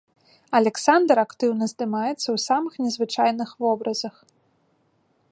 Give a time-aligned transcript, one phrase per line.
[0.59, 4.15] Аляксандр актыўна здымаецца ў самых незвычайных вобразах.